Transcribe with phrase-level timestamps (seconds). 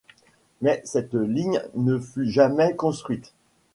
[0.61, 3.35] Mais cette ligne ne fut jamais construite.